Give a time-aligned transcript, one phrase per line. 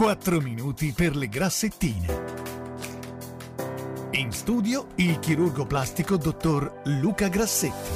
[0.00, 2.06] 4 minuti per le grassettine.
[4.12, 7.90] In studio il chirurgo plastico dottor Luca Grassetti.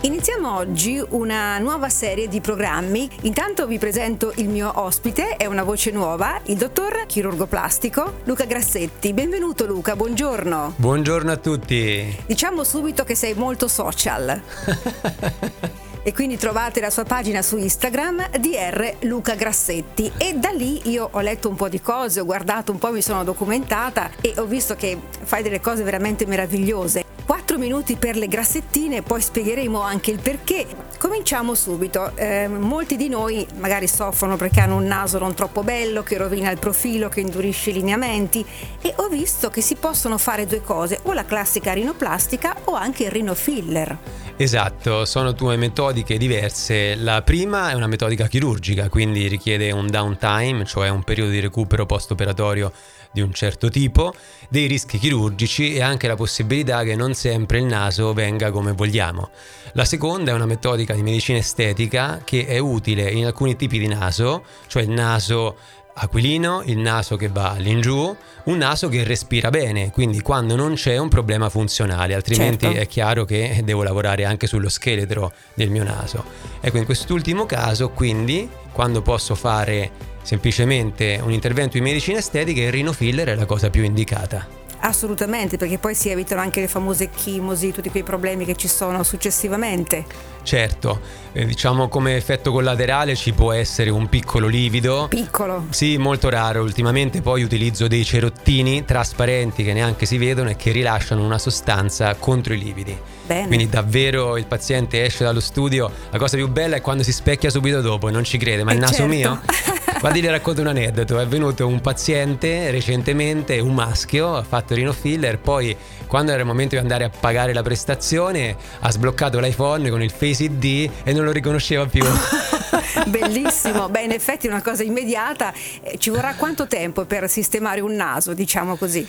[0.00, 3.08] Iniziamo oggi una nuova serie di programmi.
[3.22, 8.44] Intanto vi presento il mio ospite, è una voce nuova, il dottor chirurgo plastico Luca
[8.44, 9.12] Grassetti.
[9.12, 10.74] Benvenuto Luca, buongiorno.
[10.78, 12.24] Buongiorno a tutti.
[12.26, 14.42] Diciamo subito che sei molto social.
[16.08, 21.06] e quindi trovate la sua pagina su Instagram DR Luca Grassetti e da lì io
[21.12, 24.46] ho letto un po' di cose, ho guardato un po', mi sono documentata e ho
[24.46, 27.04] visto che fai delle cose veramente meravigliose.
[27.26, 30.66] 4 minuti per le grassettine, poi spiegheremo anche il perché.
[30.98, 32.12] Cominciamo subito.
[32.16, 36.50] Eh, molti di noi magari soffrono perché hanno un naso non troppo bello, che rovina
[36.50, 38.42] il profilo, che indurisce i lineamenti
[38.80, 43.04] e ho visto che si possono fare due cose, o la classica rinoplastica o anche
[43.04, 43.98] il rinofiller.
[44.40, 46.94] Esatto, sono due metodiche diverse.
[46.94, 51.86] La prima è una metodica chirurgica, quindi richiede un downtime, cioè un periodo di recupero
[51.86, 52.72] post-operatorio
[53.10, 54.14] di un certo tipo,
[54.48, 59.30] dei rischi chirurgici e anche la possibilità che non sempre il naso venga come vogliamo.
[59.72, 63.88] La seconda è una metodica di medicina estetica che è utile in alcuni tipi di
[63.88, 65.56] naso, cioè il naso
[66.00, 70.96] aquilino, il naso che va all'ingiù, un naso che respira bene, quindi quando non c'è
[70.96, 72.80] un problema funzionale, altrimenti certo.
[72.80, 76.24] è chiaro che devo lavorare anche sullo scheletro del mio naso.
[76.60, 79.90] Ecco, in quest'ultimo caso, quindi, quando posso fare
[80.22, 84.67] semplicemente un intervento in medicina estetica, il rinofiller è la cosa più indicata.
[84.80, 89.02] Assolutamente, perché poi si evitano anche le famose chimosi, tutti quei problemi che ci sono
[89.02, 90.04] successivamente.
[90.42, 91.00] Certo,
[91.32, 95.06] eh, diciamo come effetto collaterale ci può essere un piccolo livido.
[95.08, 95.66] Piccolo?
[95.70, 96.62] Sì, molto raro.
[96.62, 102.14] Ultimamente poi utilizzo dei cerottini trasparenti che neanche si vedono e che rilasciano una sostanza
[102.14, 102.96] contro i lividi.
[103.26, 103.46] Bene.
[103.46, 107.50] Quindi davvero il paziente esce dallo studio, la cosa più bella è quando si specchia
[107.50, 109.12] subito dopo e non ci crede, ma eh il naso certo.
[109.12, 109.40] mio?
[110.00, 111.18] Guardi, le racconto un aneddoto.
[111.18, 115.76] È venuto un paziente recentemente, un maschio, ha fatto rinofiller, poi
[116.06, 120.10] quando era il momento di andare a pagare la prestazione ha sbloccato l'iPhone con il
[120.10, 122.04] Face ID e non lo riconosceva più.
[123.06, 127.80] Bellissimo, beh in effetti è una cosa immediata, eh, ci vorrà quanto tempo per sistemare
[127.80, 129.06] un naso, diciamo così?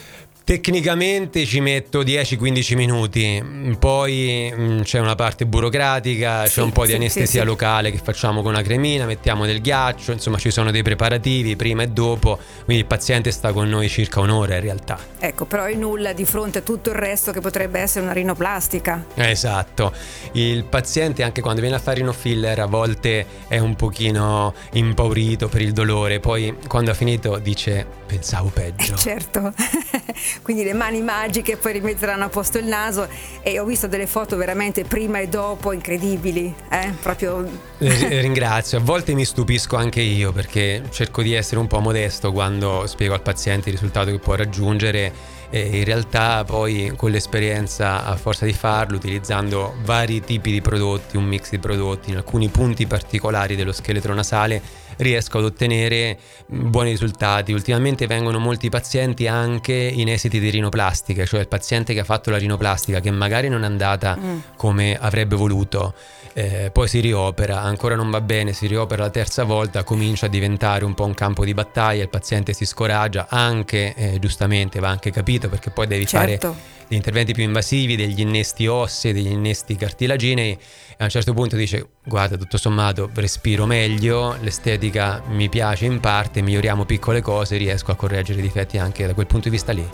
[0.50, 6.86] Tecnicamente ci metto 10-15 minuti, poi mh, c'è una parte burocratica, Sì, c'è un po'
[6.86, 10.50] di sì, anestesia sì, locale che facciamo con una cremina, mettiamo del ghiaccio, insomma ci
[10.50, 14.62] sono dei preparativi prima e dopo, quindi il paziente sta con noi circa un'ora in
[14.62, 14.98] realtà.
[15.20, 19.06] Ecco, però è nulla di fronte a tutto il resto che potrebbe essere una rinoplastica.
[19.14, 19.94] Esatto,
[20.32, 25.62] il paziente anche quando viene a fare filler a volte è un pochino impaurito per
[25.62, 28.96] il dolore, poi quando ha finito dice pensavo peggio.
[28.96, 29.54] Eh, certo,
[30.42, 33.08] quindi le mani magiche poi rimetteranno a posto il naso
[33.42, 36.94] e ho visto delle foto veramente prima e dopo incredibili, eh?
[37.02, 37.48] proprio...
[37.78, 42.32] Eh, Ringrazio, a volte mi stupisco anche io perché cerco di essere un po' modesto
[42.32, 48.06] quando spiego al paziente il risultato che può raggiungere e in realtà poi con l'esperienza
[48.06, 52.50] a forza di farlo utilizzando vari tipi di prodotti, un mix di prodotti in alcuni
[52.50, 54.62] punti particolari dello scheletro nasale
[54.98, 57.52] riesco ad ottenere mh, buoni risultati.
[57.52, 62.30] Ultimamente vengono molti pazienti anche in esiti di rinoplastica, cioè il paziente che ha fatto
[62.30, 64.38] la rinoplastica che magari non è andata Mm.
[64.56, 65.94] come avrebbe voluto,
[66.34, 70.30] eh, poi si riopera, ancora non va bene, si riopera la terza volta, comincia a
[70.30, 74.90] diventare un po' un campo di battaglia, il paziente si scoraggia, anche eh, giustamente va
[74.90, 76.56] anche capito perché poi devi fare Certo.
[76.88, 81.56] degli interventi più invasivi, degli innesti ossei, degli innesti cartilaginei e a un certo punto
[81.56, 87.92] dice guarda tutto sommato respiro meglio, l'estetica mi piace in parte, miglioriamo piccole cose, riesco
[87.92, 89.88] a correggere i difetti anche da quel punto di vista lì.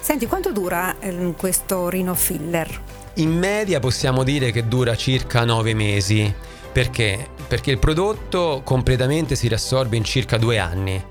[0.00, 2.80] Senti, quanto dura ehm, questo rinofiller?
[3.14, 6.34] In media possiamo dire che dura circa 9 mesi.
[6.72, 7.28] Perché?
[7.46, 11.04] Perché il prodotto completamente si riassorbe in circa due anni.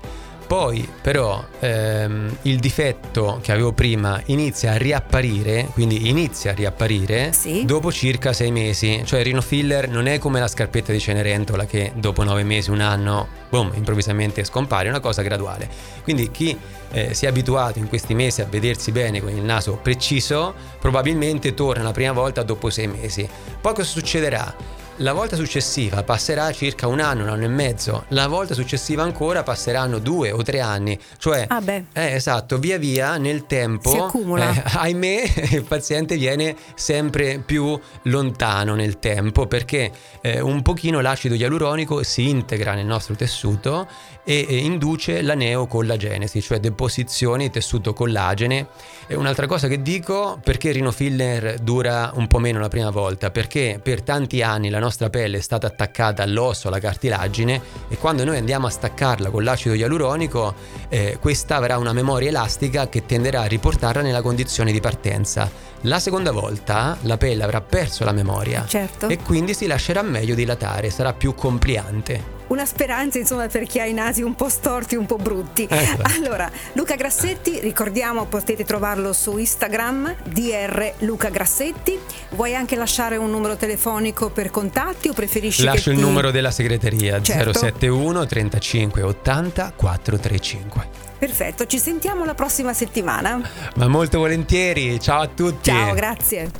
[0.48, 7.34] Poi però ehm, il difetto che avevo prima inizia a riapparire, quindi inizia a riapparire
[7.34, 7.66] Sì.
[7.66, 9.02] dopo circa sei mesi.
[9.04, 12.80] Cioè il rinofiller non è come la scarpetta di Cenerentola che dopo nove mesi, un
[12.80, 15.68] anno, boom, improvvisamente scompare, è una cosa graduale.
[16.02, 16.58] Quindi chi
[16.92, 21.52] eh, si è abituato in questi mesi a vedersi bene con il naso preciso, probabilmente
[21.52, 23.28] torna la prima volta dopo sei mesi.
[23.60, 24.54] Poi cosa succederà?
[25.00, 29.44] La volta successiva passerà circa un anno, un anno e mezzo, la volta successiva ancora
[29.44, 34.52] passeranno due o tre anni, cioè Ah eh, esatto, via via nel tempo, Si accumula.
[34.52, 35.22] eh, ahimè,
[35.52, 42.28] il paziente viene sempre più lontano nel tempo perché eh, un pochino l'acido ialuronico si
[42.28, 43.86] integra nel nostro tessuto
[44.24, 48.66] e, e induce la neocollagenesi, cioè deposizione di tessuto collagene.
[49.06, 53.30] E un'altra cosa che dico, perché il rinofiller dura un po' meno la prima volta?
[53.30, 58.24] Perché per tanti anni la nostra pelle è stata attaccata all'osso, alla cartilagine e quando
[58.24, 60.54] noi andiamo a staccarla con l'acido ialuronico,
[60.88, 65.50] eh, questa avrà una memoria elastica che tenderà a riportarla nella condizione di partenza.
[65.82, 69.08] La seconda volta la pelle avrà perso la memoria certo.
[69.08, 73.86] e quindi si lascerà meglio dilatare, sarà più compliante una speranza insomma per chi ha
[73.86, 75.66] i nasi un po' storti, un po' brutti.
[75.68, 76.02] Ecco.
[76.16, 81.98] Allora, Luca Grassetti, ricordiamo potete trovarlo su Instagram, DR Luca Grassetti.
[82.30, 86.02] Vuoi anche lasciare un numero telefonico per contatti o preferisci Lascio che il ti...
[86.02, 87.52] numero della segreteria Certo.
[87.52, 90.88] 071 35 80 435.
[91.18, 93.40] Perfetto, ci sentiamo la prossima settimana.
[93.74, 95.70] Ma molto volentieri, ciao a tutti.
[95.70, 96.50] Ciao, grazie.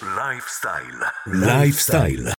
[0.00, 1.12] Lifestyle.
[1.24, 2.32] Lifestyle.